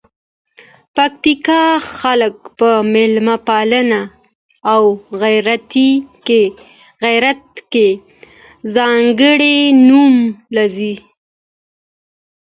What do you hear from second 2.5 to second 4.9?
په میلمه پالنه او